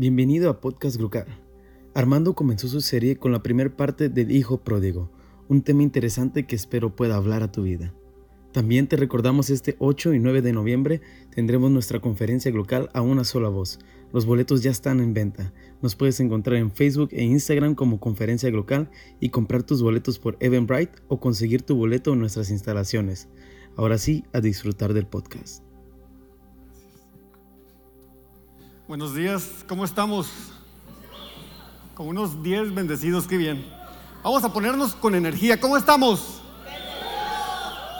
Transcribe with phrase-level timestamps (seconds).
[0.00, 1.26] Bienvenido a Podcast Grucar.
[1.92, 5.10] Armando comenzó su serie con la primera parte del Hijo Pródigo,
[5.48, 7.92] un tema interesante que espero pueda hablar a tu vida.
[8.52, 11.00] También te recordamos este 8 y 9 de noviembre
[11.34, 13.80] tendremos nuestra conferencia local a una sola voz.
[14.12, 15.52] Los boletos ya están en venta.
[15.82, 20.36] Nos puedes encontrar en Facebook e Instagram como Conferencia Local y comprar tus boletos por
[20.38, 23.26] Eventbrite o conseguir tu boleto en nuestras instalaciones.
[23.74, 25.67] Ahora sí, a disfrutar del podcast.
[28.88, 30.28] Buenos días, ¿cómo estamos?
[31.94, 33.66] Con unos 10 bendecidos, qué bien.
[34.24, 36.40] Vamos a ponernos con energía, ¿cómo estamos?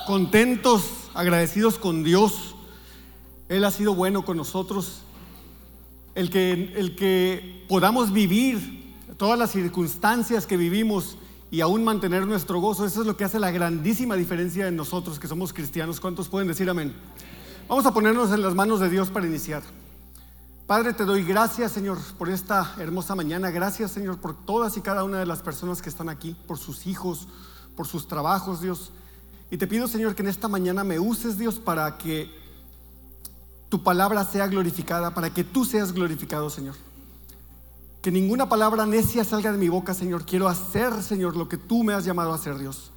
[0.07, 2.55] Contentos, agradecidos con Dios.
[3.51, 5.03] Él ha sido bueno con nosotros.
[6.15, 11.19] El que, el que podamos vivir todas las circunstancias que vivimos
[11.51, 15.19] y aún mantener nuestro gozo, eso es lo que hace la grandísima diferencia en nosotros
[15.19, 16.01] que somos cristianos.
[16.01, 16.95] ¿Cuántos pueden decir amén?
[17.69, 19.63] Vamos a ponernos en las manos de Dios para iniciar.
[20.69, 23.51] Padre, te doy gracias, Señor, por esta hermosa mañana.
[23.51, 26.87] Gracias, Señor, por todas y cada una de las personas que están aquí, por sus
[26.87, 27.27] hijos,
[27.75, 28.91] por sus trabajos, Dios.
[29.51, 32.31] Y te pido, Señor, que en esta mañana me uses, Dios, para que
[33.71, 36.75] tu palabra sea glorificada, para que tú seas glorificado, Señor.
[38.03, 40.27] Que ninguna palabra necia salga de mi boca, Señor.
[40.27, 42.91] Quiero hacer, Señor, lo que tú me has llamado a hacer, Dios.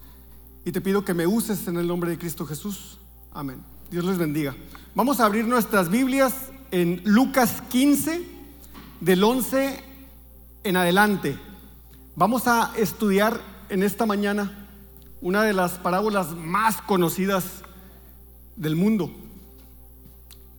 [0.66, 3.00] Y te pido que me uses en el nombre de Cristo Jesús.
[3.32, 3.64] Amén.
[3.90, 4.58] Dios les bendiga.
[4.94, 8.26] Vamos a abrir nuestras Biblias en Lucas 15,
[9.02, 9.84] del 11
[10.64, 11.38] en adelante.
[12.16, 14.68] Vamos a estudiar en esta mañana
[15.22, 17.46] una de las parábolas más conocidas
[18.56, 19.12] del mundo,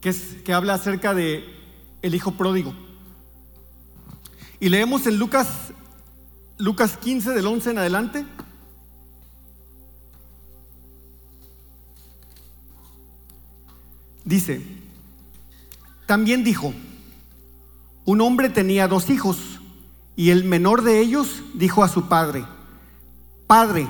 [0.01, 1.45] que, es, que habla acerca de
[2.03, 2.75] el hijo pródigo.
[4.61, 5.73] Y leemos en Lucas,
[6.59, 8.27] Lucas 15 del 11 en adelante.
[14.25, 14.82] Dice,
[16.13, 16.75] también dijo,
[18.05, 19.39] un hombre tenía dos hijos
[20.15, 22.45] y el menor de ellos dijo a su padre,
[23.47, 23.89] Padre,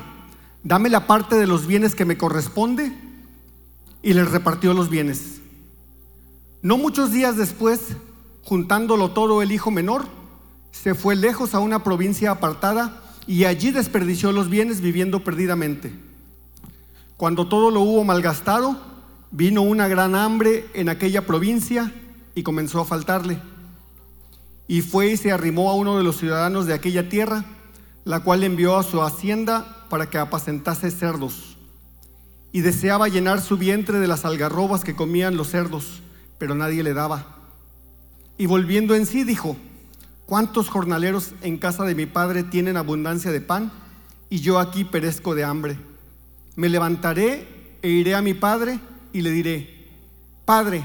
[0.62, 2.97] dame la parte de los bienes que me corresponde
[4.05, 5.41] y les repartió los bienes.
[6.63, 7.97] No muchos días después,
[8.45, 10.07] juntándolo todo el hijo menor,
[10.70, 15.92] se fue lejos a una provincia apartada y allí desperdició los bienes viviendo perdidamente.
[17.17, 18.80] Cuando todo lo hubo malgastado,
[19.33, 21.92] vino una gran hambre en aquella provincia
[22.35, 23.41] y comenzó a faltarle.
[24.69, 27.45] Y fue y se arrimó a uno de los ciudadanos de aquella tierra,
[28.05, 31.57] la cual envió a su hacienda para que apacentase cerdos.
[32.53, 36.03] Y deseaba llenar su vientre de las algarrobas que comían los cerdos,
[36.39, 37.27] pero nadie le daba.
[38.39, 39.57] Y volviendo en sí dijo,
[40.27, 43.73] ¿cuántos jornaleros en casa de mi padre tienen abundancia de pan?
[44.31, 45.79] Y yo aquí perezco de hambre.
[46.57, 48.79] Me levantaré e iré a mi padre
[49.13, 49.83] y le diré,
[50.45, 50.85] Padre,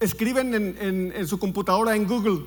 [0.00, 2.44] escriben en, su computadora, en Google,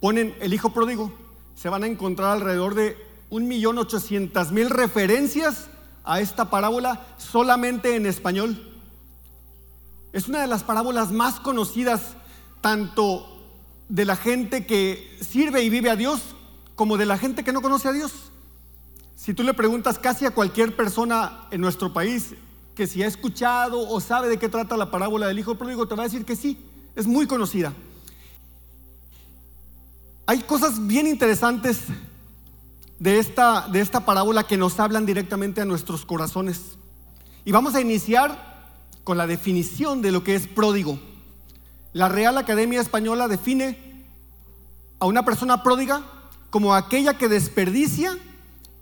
[0.00, 1.12] ponen el hijo pródigo,
[1.54, 2.96] se van a encontrar alrededor de
[3.30, 5.68] 1.800.000 referencias
[6.04, 8.66] a esta parábola solamente en español.
[10.12, 12.16] Es una de las parábolas más conocidas
[12.60, 13.26] tanto
[13.88, 16.20] de la gente que sirve y vive a Dios
[16.74, 18.12] como de la gente que no conoce a Dios.
[19.16, 22.34] Si tú le preguntas casi a cualquier persona en nuestro país,
[22.74, 25.94] que si ha escuchado o sabe de qué trata la parábola del hijo pródigo, te
[25.94, 26.58] va a decir que sí,
[26.96, 27.72] es muy conocida.
[30.26, 31.80] Hay cosas bien interesantes
[32.98, 36.78] de esta, de esta parábola que nos hablan directamente a nuestros corazones.
[37.44, 38.50] Y vamos a iniciar
[39.02, 41.00] con la definición de lo que es pródigo.
[41.92, 44.06] La Real Academia Española define
[45.00, 46.02] a una persona pródiga
[46.50, 48.16] como aquella que desperdicia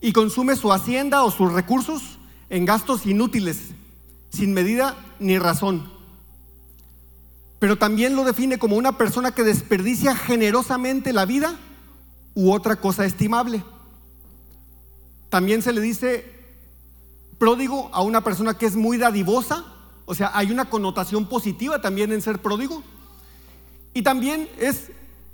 [0.00, 2.18] y consume su hacienda o sus recursos
[2.50, 3.70] en gastos inútiles,
[4.30, 5.90] sin medida ni razón.
[7.58, 11.56] Pero también lo define como una persona que desperdicia generosamente la vida
[12.34, 13.64] u otra cosa estimable.
[15.28, 16.38] También se le dice
[17.38, 19.64] pródigo a una persona que es muy dadivosa,
[20.06, 22.82] o sea, hay una connotación positiva también en ser pródigo.
[23.92, 24.90] Y también es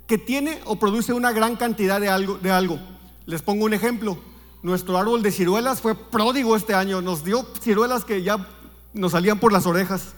[0.07, 2.79] que tiene o produce una gran cantidad de algo.
[3.25, 4.17] Les pongo un ejemplo.
[4.63, 7.01] Nuestro árbol de ciruelas fue pródigo este año.
[7.01, 8.47] Nos dio ciruelas que ya
[8.95, 10.13] nos salían por las orejas.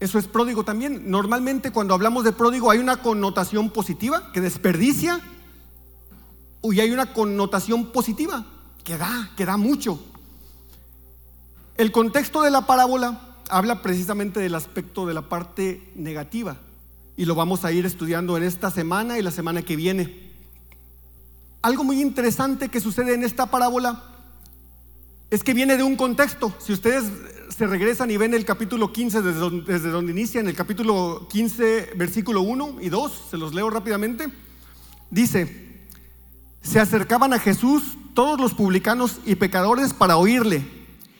[0.00, 1.10] Eso es pródigo también.
[1.10, 5.20] Normalmente cuando hablamos de pródigo hay una connotación positiva que desperdicia
[6.62, 8.44] y hay una connotación positiva
[8.82, 10.02] que da, que da mucho.
[11.76, 16.56] El contexto de la parábola habla precisamente del aspecto de la parte negativa
[17.16, 20.32] y lo vamos a ir estudiando en esta semana y la semana que viene.
[21.62, 24.02] Algo muy interesante que sucede en esta parábola
[25.30, 26.54] es que viene de un contexto.
[26.58, 27.04] Si ustedes
[27.48, 31.92] se regresan y ven el capítulo 15 desde donde, desde inicia, en el capítulo 15,
[31.96, 34.28] versículo 1 y 2, se los leo rápidamente,
[35.10, 35.84] dice,
[36.62, 37.82] se acercaban a Jesús
[38.14, 40.64] todos los publicanos y pecadores para oírle,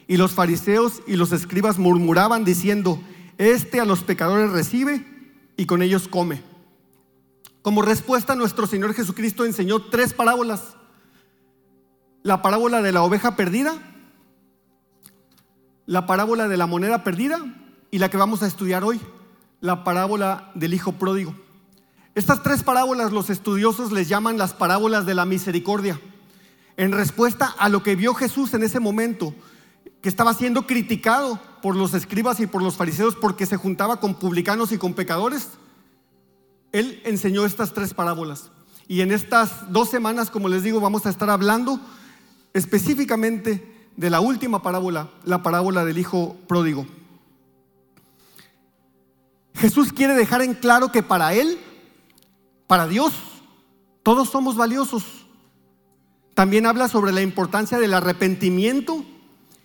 [0.09, 3.01] y los fariseos y los escribas murmuraban diciendo,
[3.39, 5.05] este a los pecadores recibe
[5.57, 6.43] y con ellos come.
[7.63, 10.77] Como respuesta, nuestro Señor Jesucristo enseñó tres parábolas.
[12.23, 13.75] La parábola de la oveja perdida,
[15.87, 17.39] la parábola de la moneda perdida
[17.91, 19.01] y la que vamos a estudiar hoy,
[19.61, 21.35] la parábola del hijo pródigo.
[22.15, 26.01] Estas tres parábolas los estudiosos les llaman las parábolas de la misericordia,
[26.77, 29.35] en respuesta a lo que vio Jesús en ese momento,
[30.03, 34.15] que estaba siendo criticado por los escribas y por los fariseos porque se juntaba con
[34.15, 35.51] publicanos y con pecadores.
[36.73, 38.51] Él enseñó estas tres parábolas.
[38.89, 41.81] Y en estas dos semanas, como les digo, vamos a estar hablando
[42.53, 46.87] específicamente de la última parábola, la parábola del hijo pródigo.
[49.55, 51.59] Jesús quiere dejar en claro que para Él,
[52.67, 53.15] para Dios,
[54.03, 55.05] todos somos valiosos.
[56.35, 59.05] También habla sobre la importancia del arrepentimiento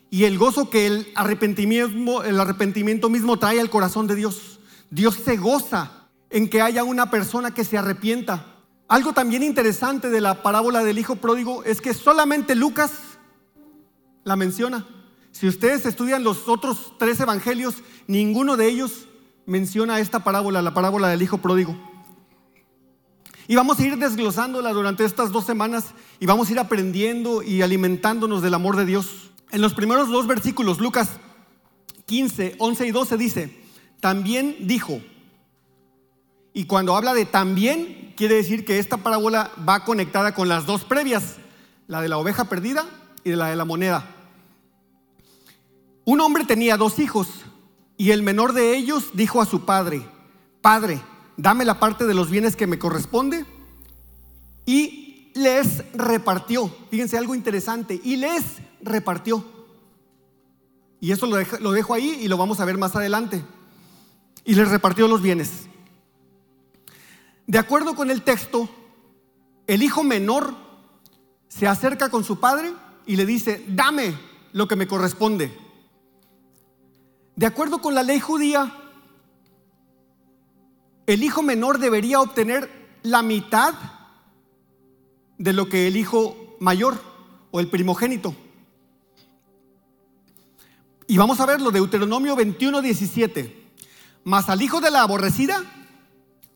[0.10, 4.60] y el gozo que el arrepentimiento, el arrepentimiento mismo trae al corazón de Dios.
[4.90, 8.46] Dios se goza en que haya una persona que se arrepienta.
[8.88, 12.92] Algo también interesante de la parábola del hijo pródigo es que solamente Lucas
[14.24, 14.86] la menciona.
[15.32, 17.76] Si ustedes estudian los otros tres evangelios,
[18.08, 19.08] ninguno de ellos
[19.46, 21.76] menciona esta parábola, la parábola del hijo pródigo.
[23.48, 25.86] Y vamos a ir desglosándola durante estas dos semanas
[26.20, 29.32] y vamos a ir aprendiendo y alimentándonos del amor de Dios.
[29.52, 31.10] En los primeros dos versículos, Lucas
[32.06, 33.64] 15, 11 y 12 dice,
[34.00, 35.02] también dijo,
[36.54, 40.84] y cuando habla de también, quiere decir que esta parábola va conectada con las dos
[40.84, 41.38] previas,
[41.88, 42.86] la de la oveja perdida
[43.24, 44.16] y de la de la moneda.
[46.06, 47.28] Un hombre tenía dos hijos
[47.98, 50.06] y el menor de ellos dijo a su padre,
[50.62, 51.02] Padre,
[51.38, 53.46] dame la parte de los bienes que me corresponde.
[54.66, 58.44] Y les repartió, fíjense algo interesante, y les
[58.82, 59.44] repartió.
[61.00, 63.44] Y eso lo dejo ahí y lo vamos a ver más adelante.
[64.46, 65.68] Y les repartió los bienes.
[67.48, 68.70] De acuerdo con el texto,
[69.68, 70.56] el hijo menor
[71.48, 72.72] se acerca con su padre
[73.06, 74.14] y le dice, dame
[74.54, 75.58] lo que me corresponde.
[77.36, 78.74] De acuerdo con la ley judía,
[81.08, 82.70] el hijo menor debería obtener
[83.04, 83.74] la mitad
[85.38, 87.02] de lo que el hijo mayor
[87.52, 88.36] o el primogénito.
[91.08, 93.74] Y vamos a verlo, Deuteronomio 21, 17.
[94.24, 95.62] Mas al hijo de la aborrecida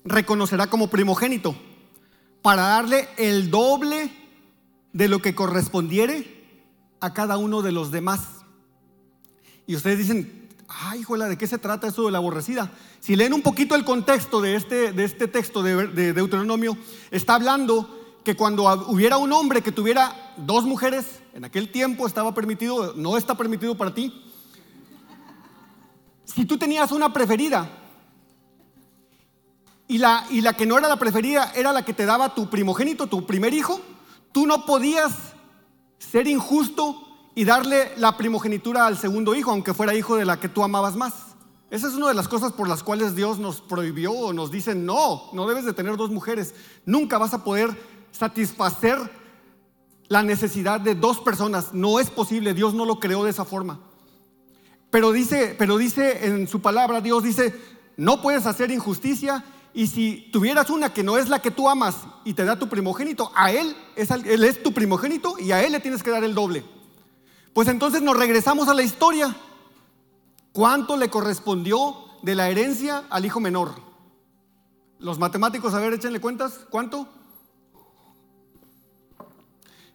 [0.06, 1.56] reconocerá como primogénito
[2.42, 4.12] para darle el doble
[4.94, 6.35] de lo que correspondiere
[7.06, 8.22] a cada uno de los demás.
[9.68, 12.72] Y ustedes dicen, ay, hijuela, ¿de qué se trata eso de la aborrecida?
[13.00, 16.78] Si leen un poquito el contexto de este, de este texto de, de Deuteronomio,
[17.12, 22.34] está hablando que cuando hubiera un hombre que tuviera dos mujeres, en aquel tiempo estaba
[22.34, 24.24] permitido, no está permitido para ti.
[26.26, 27.70] Si tú tenías una preferida,
[29.88, 32.50] y la, y la que no era la preferida era la que te daba tu
[32.50, 33.80] primogénito, tu primer hijo,
[34.32, 35.35] tú no podías
[35.98, 37.02] ser injusto
[37.36, 40.96] y darle la primogenitura al segundo hijo, aunque fuera hijo de la que tú amabas
[40.96, 41.14] más.
[41.70, 44.76] Esa es una de las cosas por las cuales Dios nos prohibió o nos dice,
[44.76, 46.54] no, no debes de tener dos mujeres.
[46.86, 47.76] Nunca vas a poder
[48.12, 48.98] satisfacer
[50.08, 51.74] la necesidad de dos personas.
[51.74, 53.80] No es posible, Dios no lo creó de esa forma.
[54.90, 57.54] Pero dice, pero dice en su palabra, Dios dice,
[57.98, 59.44] no puedes hacer injusticia
[59.76, 62.70] y si tuvieras una que no es la que tú amas y te da tu
[62.70, 66.24] primogénito, a él es, él es tu primogénito y a él le tienes que dar
[66.24, 66.64] el doble.
[67.54, 69.36] Pues entonces nos regresamos a la historia.
[70.54, 73.76] ¿Cuánto le correspondió de la herencia al hijo menor?
[74.98, 76.62] Los matemáticos, a ver, échenle cuentas.
[76.70, 77.10] ¿Cuánto?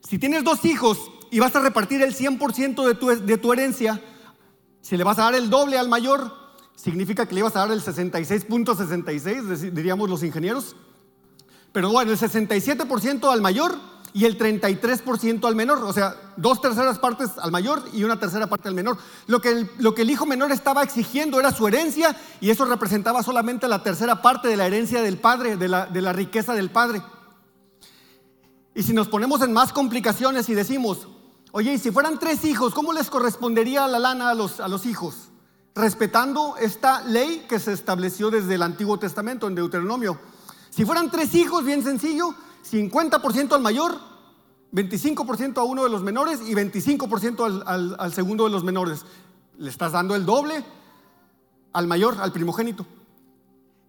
[0.06, 3.98] Si tienes dos hijos y vas a repartir el 100% de tu, de tu herencia,
[4.82, 6.39] si le vas a dar el doble al mayor,
[6.82, 10.76] significa que le ibas a dar el 66.66, diríamos los ingenieros.
[11.72, 13.76] Pero bueno, el 67% al mayor
[14.12, 18.48] y el 33% al menor, o sea, dos terceras partes al mayor y una tercera
[18.48, 18.98] parte al menor.
[19.26, 22.64] Lo que, el, lo que el hijo menor estaba exigiendo era su herencia y eso
[22.64, 26.54] representaba solamente la tercera parte de la herencia del padre, de la, de la riqueza
[26.54, 27.02] del padre.
[28.74, 31.06] Y si nos ponemos en más complicaciones y decimos,
[31.52, 34.86] oye, y si fueran tres hijos, ¿cómo les correspondería la lana a los, a los
[34.86, 35.29] hijos?
[35.74, 40.18] Respetando esta ley que se estableció desde el Antiguo Testamento, en Deuteronomio.
[40.70, 42.34] Si fueran tres hijos, bien sencillo,
[42.68, 43.98] 50% al mayor,
[44.72, 47.64] 25% a uno de los menores y 25%
[47.98, 49.04] al, segundo de los menores.
[49.58, 50.64] Le estás dando el doble
[51.72, 52.86] al mayor, al primogénito.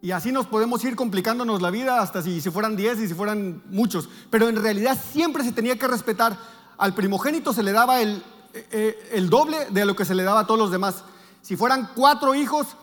[0.02, 3.14] Y así nos podemos ir complicándonos la vida hasta si, si fueran 10 y si
[3.14, 4.10] fueran muchos.
[4.32, 6.38] Pero en realidad siempre se tenía que respetar.
[6.78, 8.24] Al primogénito se le daba el,
[8.54, 11.04] eh, el doble de lo que se le daba a todos los demás.
[11.42, 12.76] Si fueran cuatro hijos,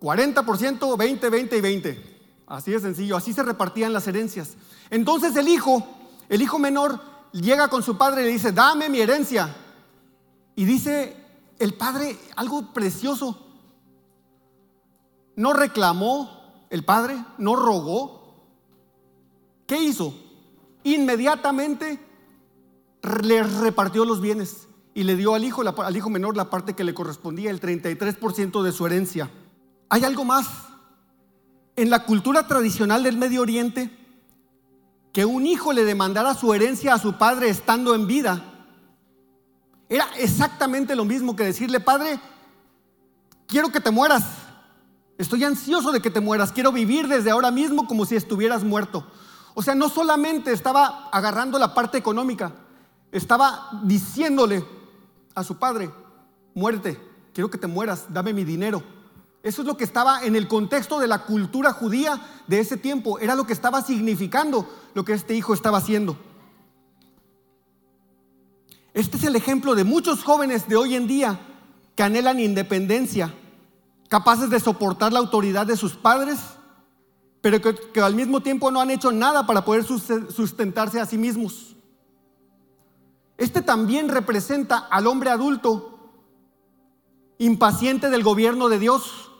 [0.00, 2.16] 40%, 20, 20 y 20.
[2.46, 4.54] Así de sencillo, así se repartían las herencias.
[4.90, 5.86] Entonces el hijo,
[6.28, 7.00] el hijo menor,
[7.32, 9.54] llega con su padre y le dice, dame mi herencia.
[10.54, 11.16] Y dice
[11.58, 13.42] el padre algo precioso.
[15.34, 18.34] No reclamó el padre, no rogó.
[19.66, 20.14] ¿Qué hizo?
[20.84, 21.98] Inmediatamente
[23.22, 24.65] le repartió los bienes
[24.96, 28.62] y le dio al hijo, al hijo menor la parte que le correspondía, el 33%
[28.62, 29.30] de su herencia.
[29.90, 30.48] Hay algo más.
[31.76, 33.94] En la cultura tradicional del Medio Oriente,
[35.12, 38.42] que un hijo le demandara su herencia a su padre estando en vida,
[39.90, 42.18] era exactamente lo mismo que decirle, padre,
[43.46, 44.24] quiero que te mueras,
[45.18, 49.06] estoy ansioso de que te mueras, quiero vivir desde ahora mismo como si estuvieras muerto.
[49.52, 52.54] O sea, no solamente estaba agarrando la parte económica,
[53.12, 54.76] estaba diciéndole
[55.36, 55.90] a su padre,
[56.54, 56.98] muerte,
[57.34, 58.82] quiero que te mueras, dame mi dinero.
[59.42, 63.18] Eso es lo que estaba en el contexto de la cultura judía de ese tiempo.
[63.20, 66.16] Era lo que estaba significando lo que este hijo estaba haciendo.
[68.94, 71.38] Este es el ejemplo de muchos jóvenes de hoy en día
[71.94, 73.32] que anhelan independencia,
[74.08, 76.38] capaces de soportar la autoridad de sus padres,
[77.42, 81.18] pero que, que al mismo tiempo no han hecho nada para poder sustentarse a sí
[81.18, 81.75] mismos.
[83.38, 85.92] Este también representa al hombre adulto
[87.38, 89.30] impaciente del gobierno de Dios,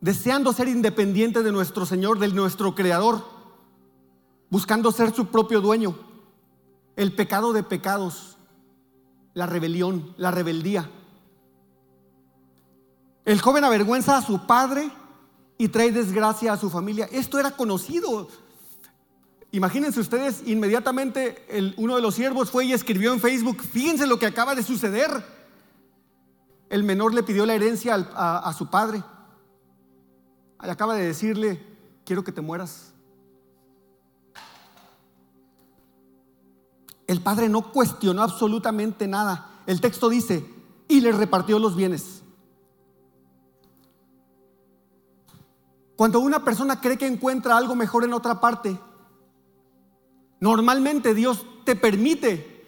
[0.00, 3.24] deseando ser independiente de nuestro Señor, de nuestro Creador,
[4.50, 5.94] buscando ser su propio dueño.
[6.96, 8.36] El pecado de pecados,
[9.32, 10.90] la rebelión, la rebeldía.
[13.24, 14.90] El joven avergüenza a su padre
[15.56, 17.08] y trae desgracia a su familia.
[17.12, 18.28] Esto era conocido.
[19.52, 24.26] Imagínense ustedes, inmediatamente uno de los siervos fue y escribió en Facebook, fíjense lo que
[24.26, 25.10] acaba de suceder.
[26.68, 29.02] El menor le pidió la herencia a su padre
[30.68, 31.64] acaba de decirle,
[32.04, 32.92] quiero que te mueras.
[37.06, 39.62] El padre no cuestionó absolutamente nada.
[39.66, 40.44] El texto dice,
[40.86, 42.22] y le repartió los bienes.
[45.96, 48.78] Cuando una persona cree que encuentra algo mejor en otra parte,
[50.40, 52.66] normalmente Dios te permite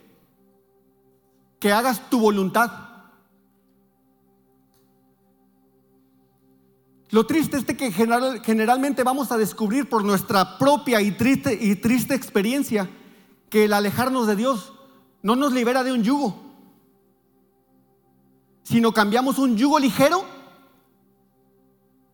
[1.59, 2.71] que hagas tu voluntad.
[7.11, 12.15] Lo triste es que generalmente vamos a descubrir por nuestra propia y triste, y triste
[12.15, 12.89] experiencia
[13.51, 14.73] que el alejarnos de Dios
[15.23, 16.37] no nos libera de un yugo,
[18.63, 20.25] sino cambiamos un yugo ligero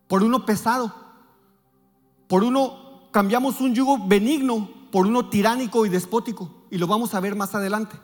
[0.07, 0.93] por uno pesado,
[2.27, 7.19] por uno cambiamos un yugo benigno por uno tiránico y despótico, y lo vamos a
[7.19, 7.97] ver más adelante.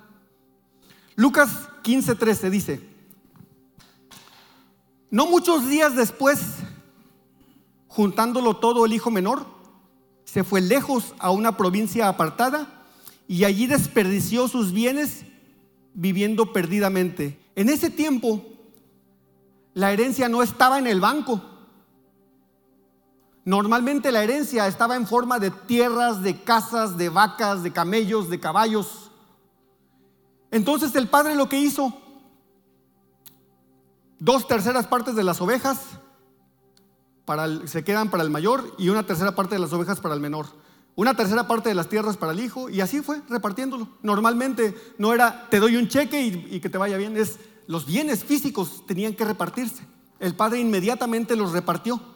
[1.16, 2.90] Lucas 15:13 dice,
[5.10, 6.40] no muchos días después
[7.96, 9.46] Juntándolo todo el hijo menor,
[10.26, 12.84] se fue lejos a una provincia apartada
[13.26, 15.24] y allí desperdició sus bienes
[15.94, 17.40] viviendo perdidamente.
[17.56, 18.44] En ese tiempo,
[19.74, 21.42] la herencia no estaba en el banco.
[23.46, 28.40] Normalmente la herencia estaba en forma de tierras, de casas, de vacas, de camellos, de
[28.40, 29.12] caballos.
[30.50, 31.94] Entonces el padre lo que hizo,
[34.18, 36.00] dos terceras partes de las ovejas,
[37.66, 40.48] se quedan para el mayor y una tercera parte de las ovejas para el menor.
[40.96, 43.90] Una tercera parte de las tierras para el hijo y así fue repartiéndolo.
[44.02, 47.38] Normalmente no era te doy un cheque y, y que te vaya bien, es
[47.68, 49.86] los bienes físicos tenían que repartirse.
[50.20, 52.15] El padre inmediatamente los repartió.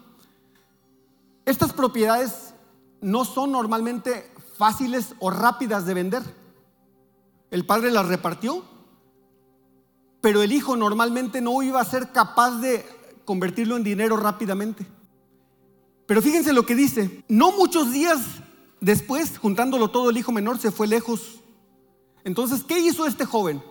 [1.50, 2.54] Estas propiedades
[3.02, 6.22] no son normalmente fáciles o rápidas de vender.
[7.50, 8.64] el padre las repartió,
[10.22, 12.86] pero el hijo normalmente no iba a ser capaz de
[13.26, 14.86] convertirlo en dinero rápidamente.
[16.06, 18.20] Pero fíjense lo que dice, no muchos días
[18.80, 21.40] después, juntándolo todo, el hijo menor se fue lejos.
[22.24, 23.64] Entonces, ¿qué hizo este joven?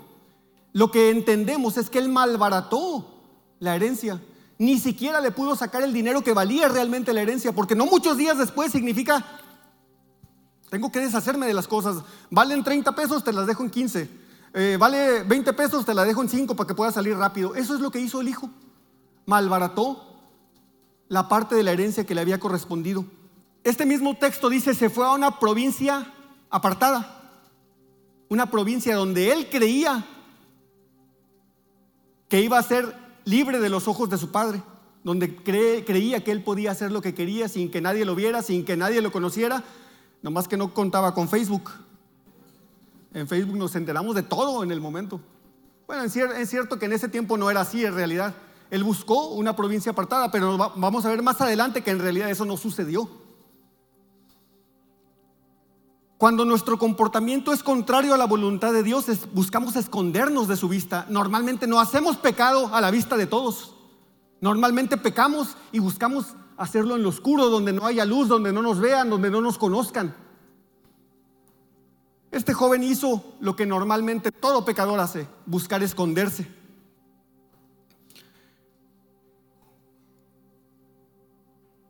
[0.72, 3.22] Lo que entendemos es que él malbarató
[3.60, 4.20] la herencia.
[4.58, 8.16] Ni siquiera le pudo sacar el dinero que valía realmente la herencia, porque no muchos
[8.16, 9.24] días después significa,
[10.68, 12.02] tengo que deshacerme de las cosas.
[12.28, 14.10] Valen 30 pesos, te las dejo en 15.
[14.54, 17.54] Eh, vale 20 pesos, te la dejo en 5 para que pueda salir rápido.
[17.54, 18.50] Eso es lo que hizo el hijo.
[19.26, 20.08] Malbarató
[21.06, 23.04] la parte de la herencia que le había correspondido.
[23.62, 26.12] Este mismo texto dice, se fue a una provincia
[26.50, 27.32] apartada,
[28.28, 30.04] una provincia donde él creía
[32.28, 34.62] que iba a ser libre de los ojos de su padre,
[35.04, 38.64] donde creía que él podía hacer lo que quería sin que nadie lo viera, sin
[38.64, 39.62] que nadie lo conociera,
[40.22, 41.70] nomás que no contaba con Facebook.
[43.12, 45.20] En Facebook nos enteramos de todo en el momento.
[45.86, 48.34] Bueno, es cierto que en ese tiempo no era así en realidad.
[48.70, 52.44] Él buscó una provincia apartada, pero vamos a ver más adelante que en realidad eso
[52.44, 53.08] no sucedió.
[56.18, 61.06] Cuando nuestro comportamiento es contrario a la voluntad de Dios, buscamos escondernos de su vista.
[61.08, 63.76] Normalmente no hacemos pecado a la vista de todos.
[64.40, 68.80] Normalmente pecamos y buscamos hacerlo en lo oscuro, donde no haya luz, donde no nos
[68.80, 70.12] vean, donde no nos conozcan.
[72.32, 76.48] Este joven hizo lo que normalmente todo pecador hace, buscar esconderse.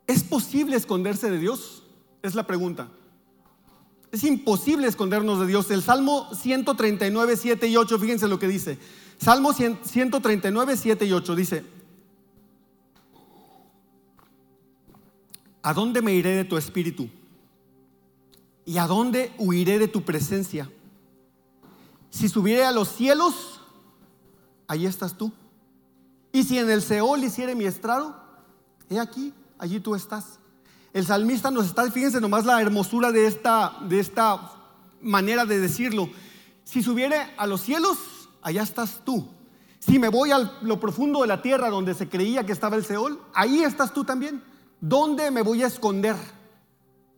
[0.06, 1.82] ¿Es posible esconderse de Dios?
[2.20, 2.88] Es la pregunta.
[4.10, 5.70] Es imposible escondernos de Dios.
[5.70, 8.78] El Salmo 139, 7 y 8, fíjense lo que dice.
[9.18, 11.64] Salmo 139, 7 y 8 dice,
[15.62, 17.10] ¿a dónde me iré de tu espíritu?
[18.64, 20.70] ¿Y a dónde huiré de tu presencia?
[22.10, 23.60] Si subiere a los cielos,
[24.66, 25.32] allí estás tú.
[26.32, 28.16] Y si en el Seol hiciere mi estrado,
[28.88, 30.37] he aquí, allí tú estás.
[30.92, 34.52] El salmista nos está, fíjense nomás la hermosura de esta, de esta
[35.00, 36.08] manera de decirlo.
[36.64, 37.98] Si subiere a los cielos,
[38.42, 39.28] allá estás tú.
[39.78, 42.84] Si me voy a lo profundo de la tierra donde se creía que estaba el
[42.84, 44.42] Seol, ahí estás tú también.
[44.80, 46.16] ¿Dónde me voy a esconder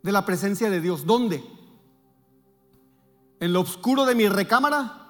[0.03, 1.07] de la presencia de Dios?
[1.07, 1.45] ¿Dónde?
[3.39, 5.07] ¿En lo oscuro de mi recámara?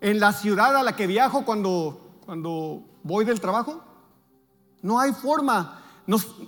[0.00, 3.82] ¿En la ciudad a la que viajo cuando, cuando voy del trabajo?
[4.82, 5.82] No hay forma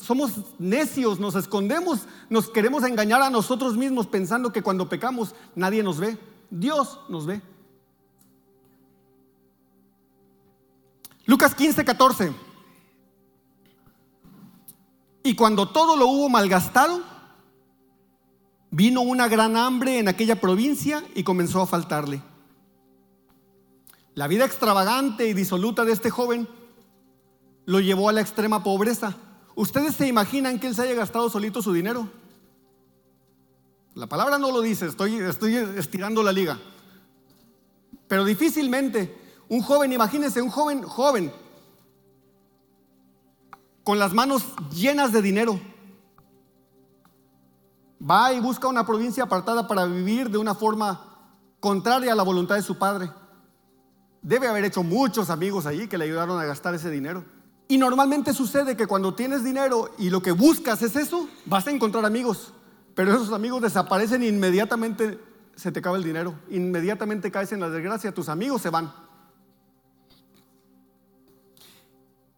[0.01, 5.83] somos necios, nos escondemos, nos queremos engañar a nosotros mismos pensando que cuando pecamos nadie
[5.83, 6.19] nos ve.
[6.51, 7.41] Dios nos ve.
[11.27, 12.35] Lucas 15, 14.
[15.23, 17.03] Y cuando todo lo hubo malgastado,
[18.71, 22.23] vino una gran hambre en aquella provincia y comenzó a faltarle.
[24.15, 26.47] La vida extravagante y disoluta de este joven
[27.65, 29.17] lo llevó a la extrema pobreza.
[29.55, 32.09] ¿Ustedes se imaginan que él se haya gastado solito su dinero?
[33.95, 36.59] La palabra no lo dice, estoy, estoy estirando la liga.
[38.09, 41.33] Pero difícilmente un joven, imagínense, un joven joven,
[43.85, 45.61] con las manos llenas de dinero,
[48.01, 51.29] va y busca una provincia apartada para vivir de una forma
[51.61, 53.11] contraria a la voluntad de su padre.
[54.23, 57.25] Debe haber hecho muchos amigos allí que le ayudaron a gastar ese dinero.
[57.67, 61.71] Y normalmente sucede que cuando tienes dinero y lo que buscas es eso, vas a
[61.71, 62.53] encontrar amigos,
[62.95, 65.19] pero esos amigos desaparecen e inmediatamente
[65.57, 68.93] se te acaba el dinero, inmediatamente caes en la desgracia, tus amigos se van.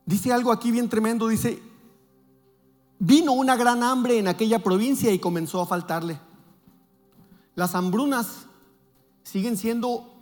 [0.05, 1.61] Dice algo aquí bien tremendo, dice,
[2.99, 6.21] vino una gran hambre en aquella provincia y comenzó a faltarle.
[7.57, 8.47] Las hambrunas
[9.25, 10.13] siguen siendo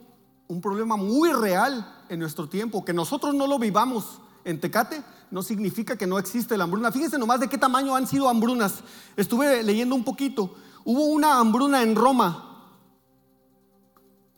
[0.48, 5.42] un problema muy real en nuestro tiempo, que nosotros no lo vivamos, en Tecate, no
[5.42, 6.92] significa que no existe la hambruna.
[6.92, 8.82] Fíjense nomás de qué tamaño han sido hambrunas.
[9.16, 10.54] Estuve leyendo un poquito.
[10.84, 12.50] Hubo una hambruna en Roma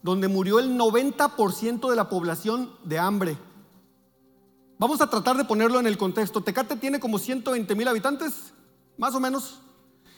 [0.02, 3.36] donde murió el 90% de la población de hambre.
[4.78, 6.42] Vamos a tratar de ponerlo en el contexto.
[6.42, 8.52] Tecate tiene como 120 mil habitantes,
[8.96, 9.60] más o menos.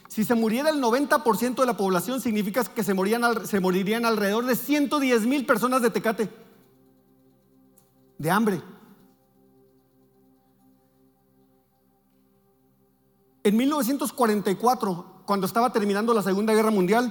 [0.09, 2.94] Si se muriera el 90% de la población, significa que se,
[3.44, 6.31] se morirían alrededor de 110 mil personas de Tecate,
[8.18, 8.62] de hambre.
[13.48, 17.11] En 1944, cuando estaba terminando la Segunda Guerra Mundial,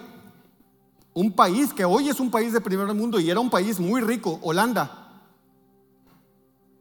[1.15, 4.01] un país que hoy es un país de primer mundo y era un país muy
[4.01, 5.23] rico, Holanda,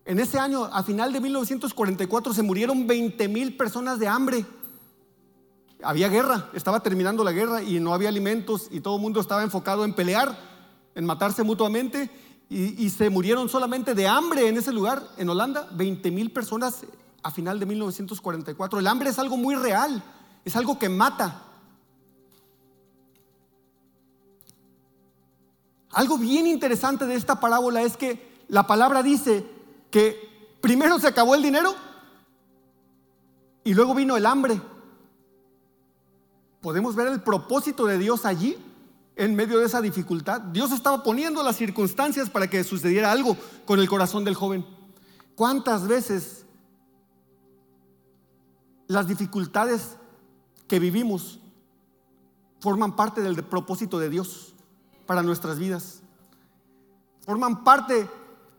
[0.04, 4.44] en ese año, a final de 1944, se murieron 20 mil personas de hambre.
[5.82, 9.42] había guerra, estaba terminando la guerra y no había alimentos y todo el mundo estaba
[9.42, 10.38] enfocado en pelear,
[10.94, 12.10] en matarse mutuamente
[12.50, 16.84] y, y se murieron solamente de hambre en ese lugar, en Holanda, 20 mil personas
[17.26, 18.78] a final de 1944.
[18.78, 20.00] El hambre es algo muy real,
[20.44, 21.42] es algo que mata.
[25.90, 29.44] Algo bien interesante de esta parábola es que la palabra dice
[29.90, 31.74] que primero se acabó el dinero
[33.64, 34.60] y luego vino el hambre.
[36.60, 38.56] Podemos ver el propósito de Dios allí,
[39.16, 40.42] en medio de esa dificultad.
[40.42, 44.64] Dios estaba poniendo las circunstancias para que sucediera algo con el corazón del joven.
[45.34, 46.45] ¿Cuántas veces
[48.86, 49.96] las dificultades
[50.68, 51.40] que vivimos
[52.60, 54.54] forman parte del propósito de Dios
[55.06, 56.02] para nuestras vidas?
[57.24, 58.08] Forman parte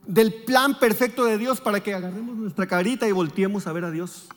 [0.06, 3.92] del plan perfecto de Dios para que agarremos nuestra carita y volteemos a ver a
[3.92, 4.30] Dios.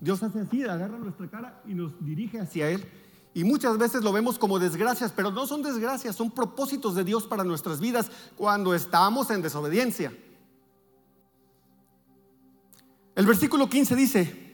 [0.00, 2.86] Dios hace así, agarra nuestra cara y nos dirige hacia Él.
[3.32, 7.26] Y muchas veces lo vemos como desgracias, pero no son desgracias, son propósitos de Dios
[7.26, 10.12] para nuestras vidas cuando estamos en desobediencia.
[13.14, 14.45] El versículo 15 dice,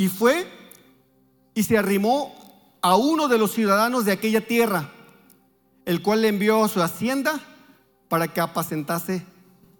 [0.00, 0.50] y fue
[1.52, 2.34] y se arrimó
[2.80, 4.90] a uno de los ciudadanos de aquella tierra,
[5.84, 7.38] el cual le envió a su hacienda
[8.08, 9.26] para que apacentase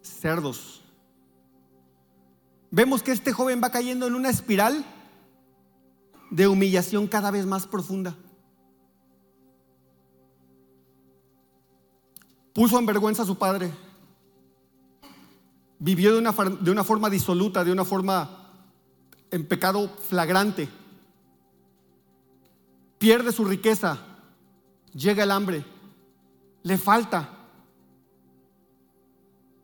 [0.03, 0.83] cerdos.
[2.71, 4.85] Vemos que este joven va cayendo en una espiral
[6.31, 8.15] de humillación cada vez más profunda.
[12.53, 13.73] Puso en vergüenza a su padre.
[15.79, 18.40] Vivió de una, de una forma disoluta, de una forma
[19.31, 20.69] en pecado flagrante.
[22.99, 23.99] Pierde su riqueza.
[24.93, 25.65] Llega el hambre.
[26.63, 27.31] Le falta.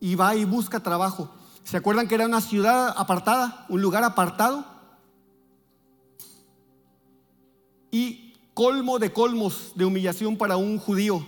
[0.01, 1.31] Y va y busca trabajo.
[1.65, 3.67] ¿Se acuerdan que era una ciudad apartada?
[3.69, 4.77] Un lugar apartado
[7.91, 11.27] y colmo de colmos de humillación para un judío,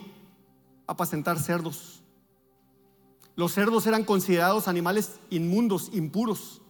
[0.87, 2.01] apacentar cerdos.
[3.37, 6.61] Los cerdos eran considerados animales inmundos, impuros.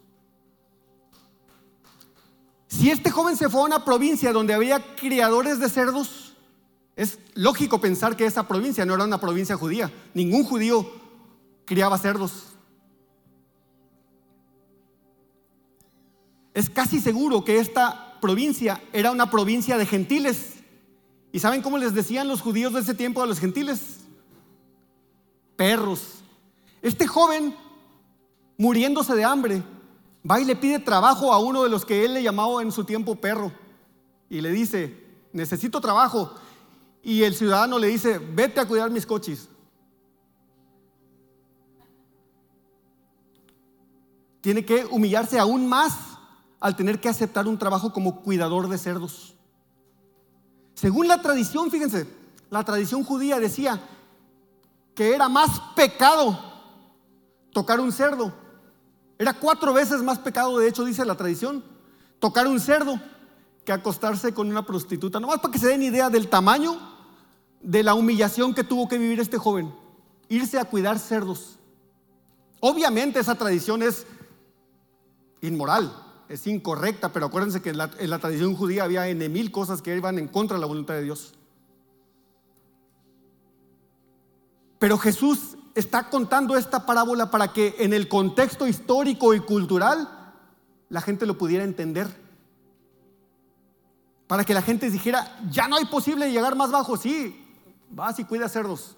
[2.69, 6.35] Si este joven se fue a una provincia donde había criadores de cerdos,
[6.97, 9.91] es lógico pensar que esa provincia no era una provincia judía.
[10.15, 10.87] Ningún judío
[11.65, 12.45] criaba cerdos.
[16.53, 20.55] Es casi seguro que esta provincia era una provincia de gentiles.
[21.33, 24.01] ¿Y saben cómo les decían los judíos de ese tiempo a los gentiles?
[25.57, 26.15] Perros.
[26.83, 27.55] Este joven,
[28.57, 29.63] muriéndose de hambre,
[30.29, 32.85] va y le pide trabajo a uno de los que él le llamaba en su
[32.85, 33.53] tiempo perro.
[34.31, 36.35] Y le dice, necesito trabajo.
[37.03, 39.49] Y el ciudadano le dice, vete a cuidar mis coches.
[44.41, 45.95] Tiene que humillarse aún más
[46.61, 49.35] al tener que aceptar un trabajo como cuidador de cerdos.
[50.75, 52.07] Según la tradición, fíjense,
[52.51, 53.81] la tradición judía decía
[54.95, 56.39] que era más pecado
[57.53, 58.33] tocar un cerdo.
[59.19, 61.65] Era cuatro veces más pecado, de hecho, dice la tradición,
[62.21, 63.01] tocar un cerdo
[63.65, 65.21] que acostarse con una prostituta.
[65.21, 66.79] Nomás para que se den idea del tamaño
[67.61, 69.75] de la humillación que tuvo que vivir este joven.
[70.29, 71.59] Irse a cuidar cerdos.
[72.61, 74.07] Obviamente esa tradición es
[75.41, 75.93] inmoral,
[76.29, 80.19] es incorrecta, pero acuérdense que en la, tradición judía había en mil cosas que iban
[80.19, 81.35] en contra de la voluntad de Dios.
[84.79, 90.09] Pero Jesús está contando esta parábola para que en el contexto histórico y cultural
[90.89, 92.09] la gente lo pudiera entender.
[94.27, 97.45] Para que la gente dijera, ya no hay posible llegar más bajo, sí,
[97.91, 98.97] vas y cuida cerdos.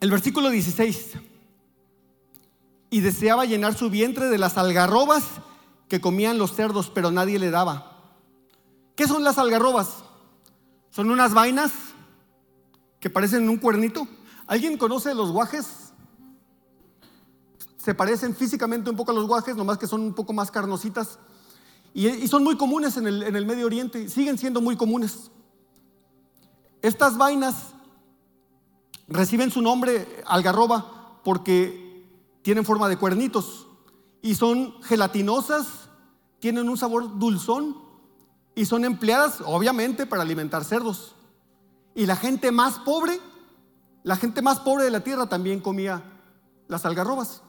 [0.00, 1.12] El versículo 16
[2.90, 5.24] y deseaba llenar su vientre de las algarrobas
[5.88, 7.92] que comían los cerdos, pero nadie le daba.
[8.94, 10.04] ¿Qué son las algarrobas?
[10.90, 11.72] Son unas vainas
[13.06, 14.08] que parecen un cuernito.
[14.48, 15.92] ¿Alguien conoce los guajes?
[17.76, 21.20] Se parecen físicamente un poco a los guajes, nomás que son un poco más carnositas.
[21.94, 25.30] Y, son muy comunes en el, en el Medio Oriente, siguen siendo muy comunes.
[26.82, 27.74] Estas vainas
[29.06, 32.08] reciben su nombre algarroba porque
[32.42, 33.68] tienen forma de cuernitos
[34.20, 35.90] y son gelatinosas,
[36.40, 37.76] tienen un sabor dulzón
[38.56, 41.15] y son empleadas obviamente para alimentar cerdos.
[41.96, 43.18] Y la gente más pobre,
[44.02, 46.02] la gente más pobre de la tierra también comía
[46.68, 47.42] las algarrobas.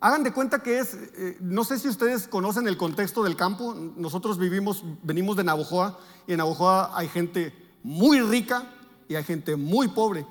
[0.00, 3.74] Hagan de cuenta que es, eh, no sé si ustedes conocen el contexto del campo,
[3.96, 8.64] nosotros vivimos, venimos de Navojoa y en Navojoa hay gente muy rica
[9.08, 10.26] y hay gente muy pobre.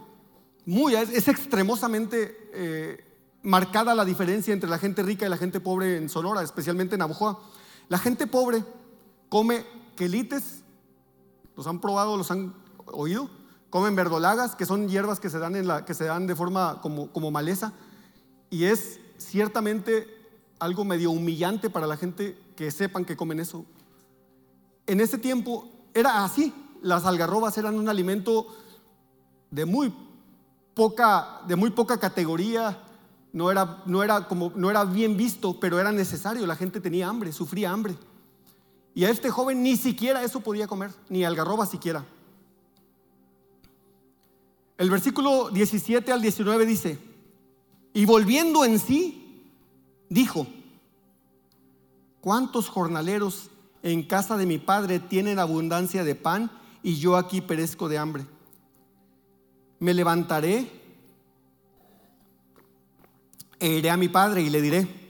[0.66, 3.06] Muy, es, extremosamente eh,
[3.44, 7.00] marcada la diferencia entre la gente rica y la gente pobre en Sonora, especialmente en
[7.00, 7.40] Navojoa.
[7.88, 8.66] La gente pobre
[9.30, 10.64] come quelites,
[11.56, 12.54] los han probado, los han
[12.86, 13.30] oído,
[13.70, 16.80] comen verdolagas, que son hierbas que se dan, en la, que se dan de forma
[16.82, 17.74] como, como maleza,
[18.50, 20.08] y es ciertamente
[20.60, 23.66] algo medio humillante para la gente que sepan que comen eso.
[24.86, 28.48] En ese tiempo era así, las algarrobas eran un alimento
[29.52, 29.94] de muy
[30.74, 32.84] poca, de muy poca categoría,
[33.34, 37.08] no era, no, era como, no era bien visto, pero era necesario, la gente tenía
[37.08, 37.96] hambre, sufría hambre.
[38.96, 42.04] Y a este joven ni siquiera eso podía comer, ni algarroba siquiera.
[44.78, 47.00] El versículo 17 al 19 dice,
[47.94, 49.44] y volviendo en sí,
[50.10, 50.48] dijo,
[52.22, 53.50] ¿cuántos jornaleros
[53.82, 56.52] en casa de mi padre tienen abundancia de pan
[56.84, 58.26] y yo aquí perezco de hambre?
[59.80, 60.72] Me levantaré
[63.60, 65.08] e iré a mi padre y le diré,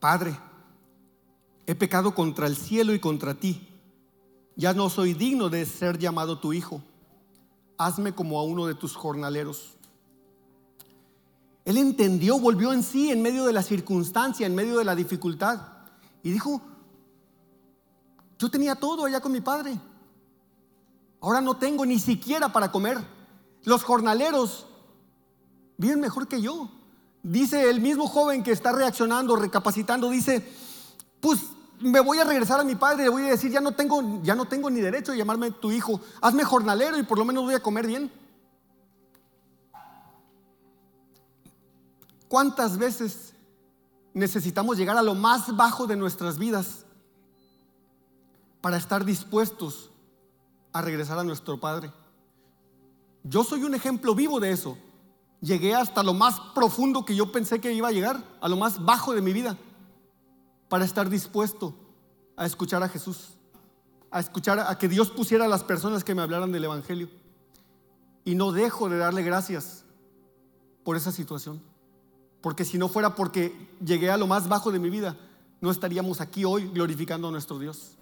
[0.00, 0.38] Padre,
[1.66, 3.66] he pecado contra el cielo y contra ti.
[4.54, 6.82] Ya no soy digno de ser llamado tu hijo.
[7.78, 9.76] Hazme como a uno de tus jornaleros.
[11.64, 15.60] Él entendió, volvió en sí en medio de la circunstancia, en medio de la dificultad.
[16.22, 16.62] Y dijo,
[18.38, 19.78] yo tenía todo allá con mi padre.
[21.20, 22.98] Ahora no tengo ni siquiera para comer.
[23.64, 24.66] Los jornaleros
[25.76, 26.70] viven mejor que yo.
[27.22, 30.48] Dice el mismo joven que está reaccionando, recapacitando, dice,
[31.20, 31.40] pues
[31.80, 34.22] me voy a regresar a mi padre y le voy a decir, ya no tengo,
[34.22, 37.44] ya no tengo ni derecho de llamarme tu hijo, hazme jornalero y por lo menos
[37.44, 38.10] voy a comer bien.
[42.28, 43.34] ¿Cuántas veces
[44.14, 46.84] necesitamos llegar a lo más bajo de nuestras vidas
[48.60, 49.90] para estar dispuestos
[50.72, 51.92] a regresar a nuestro Padre?
[53.22, 54.76] Yo soy un ejemplo vivo de eso.
[55.40, 58.84] Llegué hasta lo más profundo que yo pensé que iba a llegar, a lo más
[58.84, 59.56] bajo de mi vida
[60.68, 61.74] para estar dispuesto
[62.36, 63.36] a escuchar a Jesús,
[64.10, 67.08] a escuchar a que Dios pusiera a las personas que me hablaran del Evangelio.
[68.24, 69.84] Y no dejo de darle gracias
[70.84, 71.62] por esa situación.
[72.40, 75.16] Porque si no fuera porque llegué a lo más bajo de mi vida,
[75.60, 77.96] no estaríamos aquí hoy glorificando a nuestro Dios.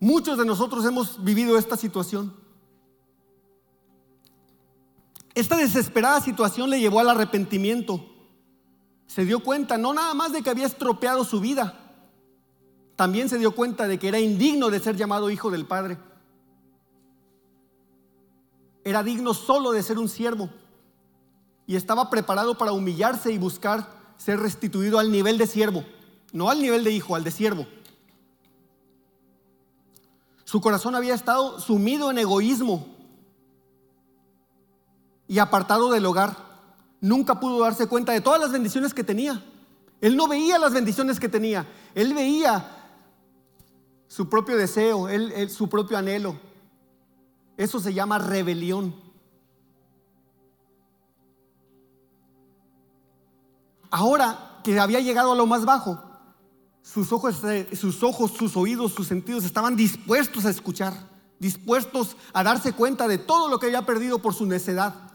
[0.00, 2.34] Muchos de nosotros hemos vivido esta situación.
[5.34, 8.13] Esta desesperada situación le llevó al arrepentimiento
[9.06, 11.80] se dio cuenta no nada más de que había estropeado su vida,
[12.96, 15.98] también se dio cuenta de que era indigno de ser llamado hijo del Padre.
[18.84, 20.50] Era digno solo de ser un siervo
[21.66, 25.84] y estaba preparado para humillarse y buscar ser restituido al nivel de siervo,
[26.32, 27.66] no al nivel de hijo, al de siervo.
[30.44, 32.86] Su corazón había estado sumido en egoísmo
[35.26, 36.53] y apartado del hogar
[37.04, 39.44] nunca pudo darse cuenta de todas las bendiciones que tenía.
[40.00, 42.66] Él no veía las bendiciones que tenía, él veía
[44.08, 45.06] su propio deseo,
[45.50, 46.38] su propio anhelo.
[47.58, 48.94] Eso se llama rebelión.
[53.90, 56.02] Ahora que había llegado a lo más bajo,
[56.80, 57.42] sus ojos,
[57.78, 60.94] sus ojos, sus oídos, sus sentidos estaban dispuestos a escuchar,
[61.38, 65.13] dispuestos a darse cuenta de todo lo que había perdido por su necedad.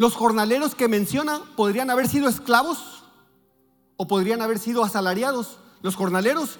[0.00, 3.04] Los jornaleros que menciona podrían haber sido esclavos
[3.98, 5.58] o podrían haber sido asalariados.
[5.82, 6.58] Los jornaleros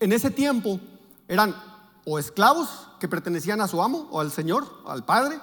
[0.00, 0.80] en ese tiempo
[1.28, 1.54] eran
[2.04, 5.38] o esclavos que pertenecían a su amo o al Señor, al Padre,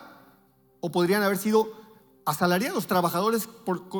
[0.82, 1.72] o podrían haber sido
[2.26, 3.48] asalariados, trabajadores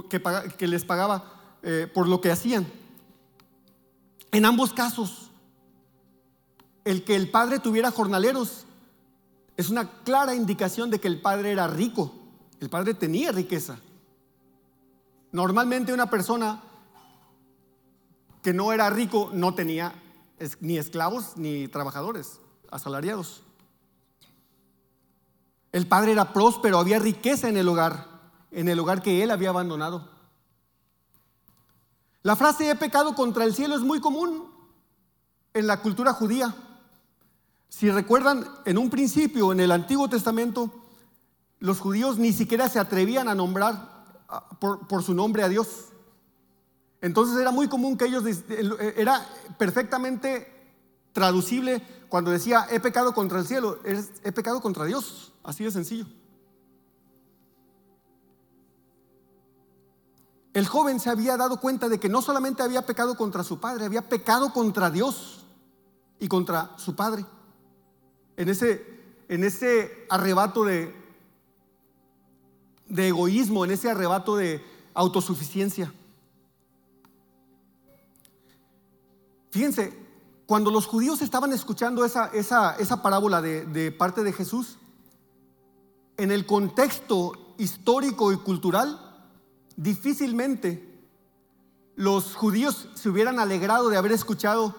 [0.10, 1.24] que, les pagaba
[1.64, 2.68] eh, por lo que hacían.
[4.34, 5.32] En ambos casos,
[6.84, 8.66] el que el Padre tuviera jornaleros
[9.56, 12.18] es una clara indicación de que el Padre era rico
[12.62, 13.80] el padre tenía riqueza.
[15.32, 16.62] Normalmente una persona
[18.44, 19.94] que no era rico no tenía
[20.60, 23.44] ni esclavos ni trabajadores asalariados.
[25.72, 28.08] El padre era próspero, había riqueza en el hogar,
[28.52, 30.10] en el hogar que él había abandonado.
[32.22, 34.52] La frase he pecado contra el cielo es muy común
[35.56, 36.54] en la cultura judía.
[37.70, 40.81] Si recuerdan, en un principio, en el Antiguo Testamento,
[41.62, 44.18] los judíos ni siquiera se atrevían a nombrar
[44.60, 45.90] por, su nombre a Dios.
[47.02, 48.24] Entonces era muy común que ellos,
[48.98, 49.24] era
[49.60, 50.52] perfectamente
[51.14, 56.08] traducible cuando decía, he pecado contra el cielo, he pecado contra Dios, así de sencillo.
[60.54, 63.86] El joven se había dado cuenta de que no solamente había pecado contra su padre,
[63.86, 65.46] había pecado contra Dios
[66.20, 67.24] y contra su padre.
[68.36, 68.84] En ese,
[69.30, 71.01] en ese arrebato de,
[72.92, 74.62] de egoísmo, en ese arrebato de
[74.94, 75.94] autosuficiencia.
[79.50, 79.98] Fíjense,
[80.46, 84.78] cuando los judíos estaban escuchando esa, esa, esa parábola de, parte de Jesús,
[86.18, 89.00] en el contexto histórico y cultural,
[89.78, 91.08] difícilmente
[91.96, 94.76] los judíos se hubieran alegrado de haber escuchado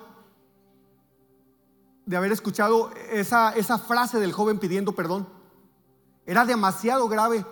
[2.04, 5.28] de haber escuchado esa, esa frase del joven pidiendo perdón.
[6.26, 7.46] Era demasiado grave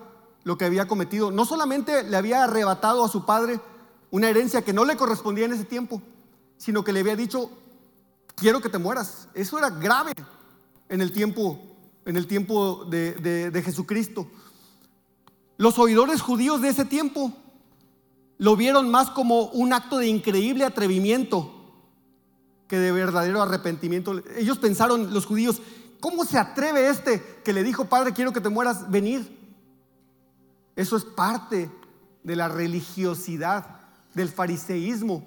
[0.45, 1.31] lo que había cometido.
[1.31, 3.61] No solamente le había arrebatado a su padre
[4.11, 6.03] una herencia que no le correspondía en ese tiempo,
[6.57, 7.51] sino que le había dicho,
[8.35, 9.29] quiero que te mueras.
[9.35, 10.13] Eso era grave
[10.89, 11.59] en el tiempo,
[12.05, 14.27] en el tiempo de, de Jesucristo.
[15.57, 17.33] Los oidores judíos de ese tiempo
[18.39, 21.61] lo vieron más como un acto de increíble atrevimiento
[22.67, 24.23] que de verdadero arrepentimiento.
[24.37, 25.61] Ellos pensaron, los judíos,
[25.99, 29.40] ¿cómo se atreve este que le dijo, Padre, quiero que te mueras, venir?
[30.81, 31.71] Eso es parte
[32.23, 33.81] de la religiosidad,
[34.15, 35.23] del fariseísmo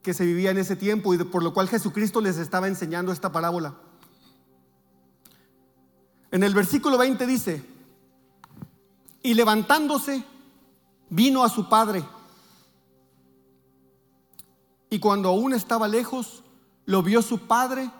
[0.00, 3.30] que se vivía en ese tiempo y por lo cual Jesucristo les estaba enseñando esta
[3.30, 3.76] parábola.
[6.30, 7.62] En el versículo 20 dice,
[9.22, 10.24] y levantándose,
[11.10, 12.02] vino a su padre.
[14.88, 16.42] Y cuando aún estaba lejos,
[16.86, 17.90] lo vio su padre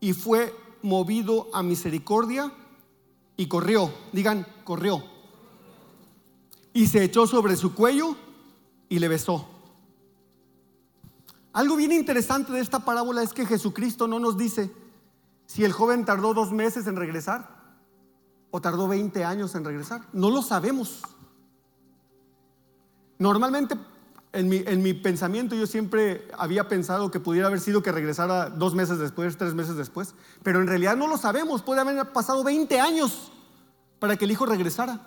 [0.00, 2.52] y fue movido a misericordia
[3.36, 3.92] y corrió.
[4.12, 5.17] Digan, corrió.
[6.72, 8.16] Y se echó sobre su cuello
[8.88, 9.48] y le besó.
[11.52, 14.70] Algo bien interesante de esta parábola es que Jesucristo no nos dice
[15.46, 17.48] si el joven tardó dos meses en regresar
[18.50, 20.02] o tardó 20 años en regresar.
[20.12, 21.02] No lo sabemos.
[23.18, 23.76] Normalmente
[24.32, 28.50] en mi, en mi, pensamiento yo siempre había pensado que pudiera haber sido que regresara
[28.50, 31.62] dos meses después, tres meses después, pero en realidad no lo sabemos.
[31.62, 33.32] Puede haber pasado 20 años
[33.98, 35.00] para que el hijo regresara.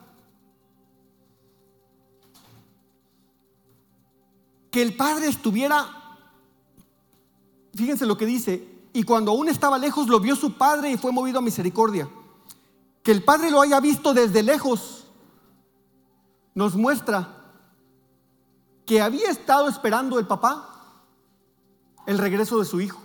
[4.72, 6.18] Que el padre estuviera,
[7.76, 11.12] fíjense lo que dice, y cuando aún estaba lejos lo vio su padre y fue
[11.12, 12.10] movido a misericordia.
[13.04, 15.06] Que el padre lo haya visto desde lejos
[16.54, 17.38] nos muestra
[18.86, 20.68] que había estado esperando el papá
[22.06, 23.02] el regreso de su hijo.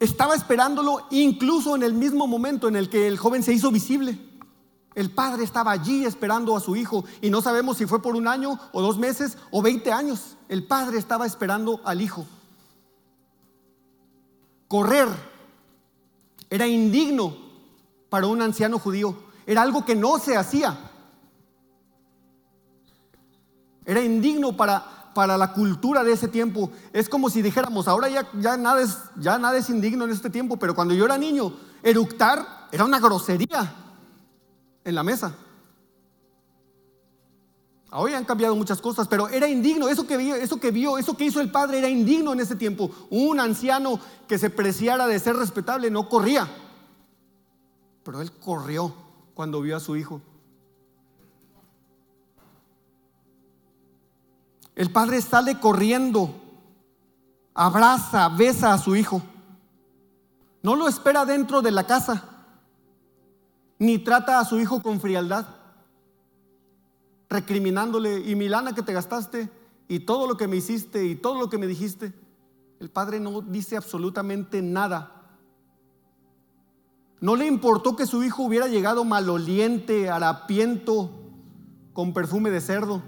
[0.00, 4.27] Estaba esperándolo incluso en el mismo momento en el que el joven se hizo visible.
[4.94, 8.26] El padre estaba allí esperando a su hijo y no sabemos si fue por un
[8.26, 10.36] año o dos meses o veinte años.
[10.48, 12.26] El padre estaba esperando al hijo.
[14.66, 15.08] Correr
[16.50, 17.36] era indigno
[18.08, 19.14] para un anciano judío.
[19.46, 20.78] Era algo que no se hacía.
[23.84, 26.70] Era indigno para, para la cultura de ese tiempo.
[26.92, 30.28] Es como si dijéramos, ahora ya, ya, nada es, ya nada es indigno en este
[30.28, 33.87] tiempo, pero cuando yo era niño, eructar era una grosería
[34.88, 35.34] en la mesa.
[37.92, 39.88] Hoy han cambiado muchas cosas, pero era indigno.
[39.88, 42.56] Eso que, vio, eso que vio, eso que hizo el padre era indigno en ese
[42.56, 42.90] tiempo.
[43.10, 46.48] Un anciano que se preciara de ser respetable no corría.
[48.02, 48.94] Pero él corrió
[49.34, 50.22] cuando vio a su hijo.
[54.74, 56.34] El padre sale corriendo,
[57.52, 59.20] abraza, besa a su hijo.
[60.62, 62.37] No lo espera dentro de la casa,
[63.78, 65.46] ni trata a su hijo con frialdad,
[67.28, 69.50] recriminándole, y mi lana que te gastaste,
[69.86, 72.12] y todo lo que me hiciste, y todo lo que me dijiste.
[72.80, 75.14] El padre no dice absolutamente nada.
[77.20, 81.10] No le importó que su hijo hubiera llegado maloliente, harapiento,
[81.92, 83.02] con perfume de cerdo.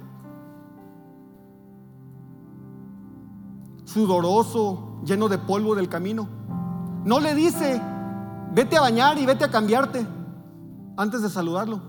[3.84, 6.28] sudoroso, lleno de polvo del camino.
[7.04, 7.82] No le dice,
[8.52, 10.06] vete a bañar y vete a cambiarte
[11.00, 11.80] antes de saludarlo.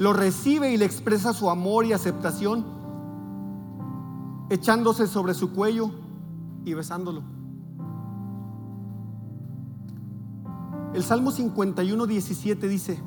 [0.00, 2.64] Lo recibe y le expresa su amor y aceptación,
[4.50, 5.92] echándose sobre su cuello
[6.64, 7.22] y besándolo.
[10.94, 13.00] El Salmo 51, 17 dice,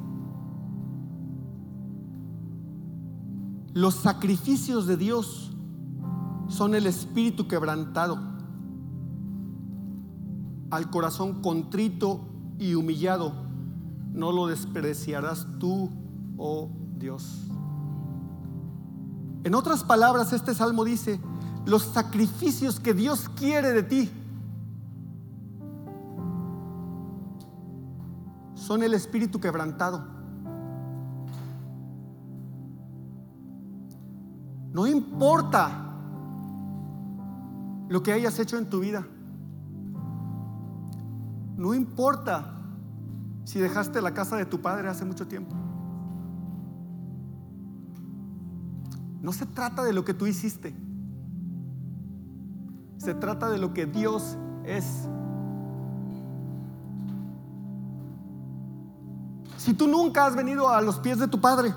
[3.73, 5.51] los sacrificios de Dios
[6.47, 8.17] son el espíritu quebrantado,
[10.69, 12.21] al corazón contrito
[12.59, 13.50] y humillado,
[14.13, 15.89] no lo despreciarás tú,
[16.37, 17.47] oh Dios.
[19.43, 21.19] En otras palabras, este salmo dice,
[21.65, 24.11] los sacrificios que Dios quiere de ti
[28.55, 30.05] son el espíritu quebrantado.
[34.73, 35.91] No importa
[37.89, 39.05] lo que hayas hecho en tu vida.
[41.57, 42.60] No importa
[43.51, 45.53] si dejaste la casa de tu padre hace mucho tiempo.
[49.21, 50.73] No se trata de lo que tú hiciste.
[52.95, 54.85] Se trata de lo que Dios es.
[59.57, 61.75] Si tú nunca has venido a los pies de tu Padre,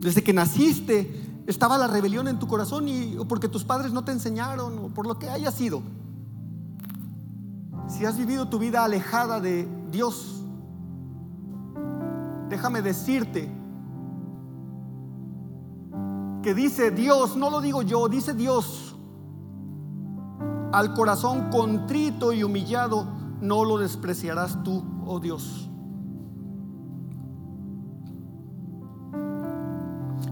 [0.00, 4.02] desde que naciste estaba la rebelión en tu corazón y o porque tus padres no
[4.02, 5.80] te enseñaron o por lo que haya sido.
[7.88, 10.42] Si has vivido tu vida alejada de Dios,
[12.48, 13.50] déjame decirte
[16.42, 18.96] que dice Dios, no lo digo yo, dice Dios,
[20.72, 23.06] al corazón contrito y humillado
[23.40, 25.68] no lo despreciarás tú, oh Dios.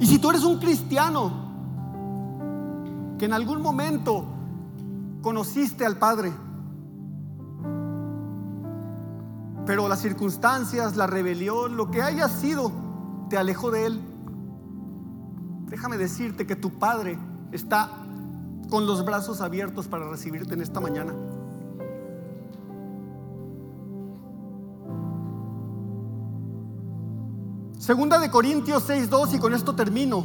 [0.00, 1.32] Y si tú eres un cristiano
[3.18, 4.24] que en algún momento
[5.22, 6.32] conociste al Padre,
[9.66, 12.72] pero las circunstancias, la rebelión, lo que haya sido,
[13.30, 14.00] te alejó de Él,
[15.68, 17.18] déjame decirte que tu Padre
[17.52, 17.90] está
[18.68, 21.14] con los brazos abiertos para recibirte en esta mañana.
[27.78, 30.24] Segunda de Corintios 6.2 y con esto termino.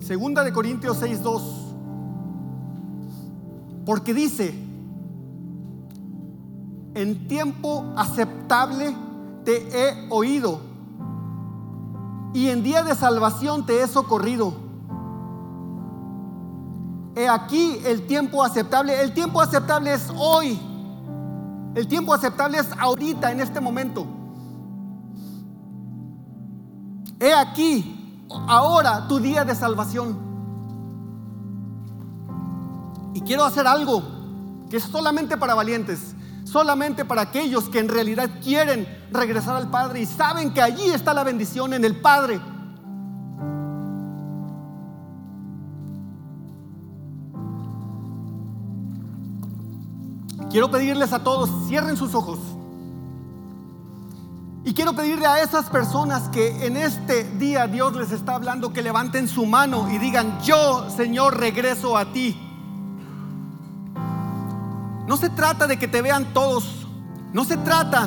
[0.00, 1.70] Segunda de Corintios 6.2.
[3.86, 4.69] Porque dice,
[6.94, 8.94] en tiempo aceptable
[9.44, 10.60] te he oído
[12.32, 14.54] y en día de salvación te he socorrido.
[17.16, 19.00] He aquí el tiempo aceptable.
[19.00, 20.58] El tiempo aceptable es hoy.
[21.74, 24.06] El tiempo aceptable es ahorita, en este momento.
[27.18, 30.16] He aquí, ahora tu día de salvación.
[33.12, 34.02] Y quiero hacer algo
[34.70, 36.14] que es solamente para valientes,
[36.50, 41.14] solamente para aquellos que en realidad quieren regresar al Padre y saben que allí está
[41.14, 42.40] la bendición en el Padre.
[50.50, 52.40] Quiero pedirles a todos, cierren sus ojos.
[54.64, 58.82] Y quiero pedirle a esas personas que en este día Dios les está hablando que
[58.82, 62.49] levanten su mano y digan, yo Señor regreso a ti.
[65.10, 66.86] No se trata de que te vean todos,
[67.32, 68.06] no se trata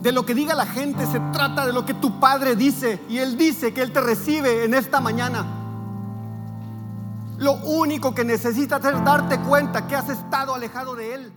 [0.00, 3.18] de lo que diga la gente, se trata de lo que tu Padre dice y
[3.18, 5.44] Él dice que Él te recibe en esta mañana.
[7.38, 11.32] Lo único que necesitas es darte cuenta que has estado alejado de Él.